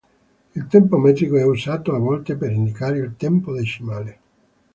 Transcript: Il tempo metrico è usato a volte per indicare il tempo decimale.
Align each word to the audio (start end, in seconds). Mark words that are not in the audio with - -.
Il 0.55 0.65
tempo 0.65 0.97
metrico 0.97 1.37
è 1.37 1.45
usato 1.45 1.93
a 1.93 1.99
volte 1.99 2.35
per 2.35 2.51
indicare 2.51 2.97
il 2.97 3.13
tempo 3.17 3.53
decimale. 3.53 4.19